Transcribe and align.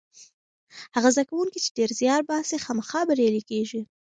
هغه 0.95 1.09
زده 1.15 1.23
کوونکی 1.29 1.59
چې 1.63 1.69
ډېر 1.77 1.89
زیار 1.99 2.21
باسي 2.29 2.57
خامخا 2.65 3.01
بریالی 3.09 3.43
کېږي. 3.49 3.81